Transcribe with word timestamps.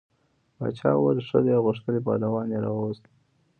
باچا 0.57 0.87
هم 0.91 0.95
وویل 0.97 1.19
ښه 1.27 1.39
دی 1.45 1.51
او 1.55 1.63
غښتلی 1.67 2.01
پهلوان 2.07 2.47
یې 2.53 2.59
راووست. 2.65 3.03